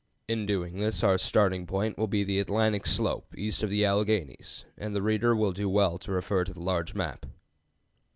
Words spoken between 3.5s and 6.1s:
of the Alleghanies, and the reader will do well